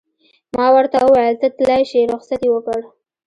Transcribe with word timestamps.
ما 0.57 0.67
ورته 0.75 0.97
وویل: 1.03 1.35
ته 1.41 1.47
تلای 1.57 1.83
شې، 1.89 2.09
رخصت 2.13 2.39
یې 2.45 2.49
ورکړ. 2.51 2.81